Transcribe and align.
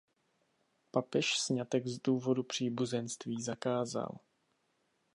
Papež 0.91 1.37
sňatek 1.39 1.87
z 1.87 1.99
důvodu 2.01 2.43
příbuzenství 2.43 3.41
zakázal. 3.41 4.17